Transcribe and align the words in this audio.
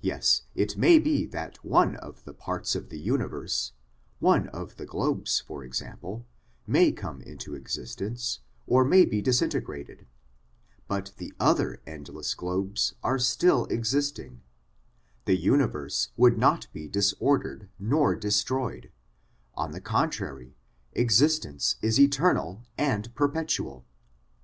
Yes, 0.00 0.42
it 0.56 0.76
may 0.76 0.98
be 0.98 1.24
that 1.24 1.64
one 1.64 1.94
of 1.94 2.24
the 2.24 2.34
parts 2.34 2.74
of 2.74 2.88
the 2.88 2.98
universe, 2.98 3.70
one 4.18 4.48
of 4.48 4.74
the 4.76 4.86
globes, 4.86 5.38
for 5.38 5.62
example, 5.62 6.26
may 6.66 6.90
come 6.90 7.20
into 7.22 7.54
existence, 7.54 8.40
or 8.66 8.84
may 8.84 9.04
be 9.04 9.22
disintegrated, 9.22 10.08
but 10.88 11.12
the 11.18 11.32
other 11.38 11.80
endless 11.86 12.34
globes 12.34 12.94
are 13.04 13.20
still 13.20 13.66
existing; 13.66 14.40
the 15.26 15.36
universe 15.36 16.08
would 16.16 16.36
not 16.38 16.66
be 16.72 16.88
disordered 16.88 17.68
nor 17.78 18.16
destroyed; 18.16 18.90
on 19.54 19.70
the 19.70 19.80
con 19.80 20.10
trary, 20.10 20.54
existence 20.94 21.76
is 21.80 22.00
eternal 22.00 22.64
and 22.76 23.14
perpetual. 23.14 23.86